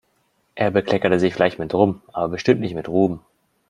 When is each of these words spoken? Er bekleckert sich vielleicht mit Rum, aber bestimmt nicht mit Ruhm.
Er 0.55 0.71
bekleckert 0.71 1.19
sich 1.19 1.31
vielleicht 1.35 1.59
mit 1.59 1.75
Rum, 1.75 2.01
aber 2.11 2.29
bestimmt 2.29 2.59
nicht 2.59 2.73
mit 2.73 2.87
Ruhm. 2.89 3.19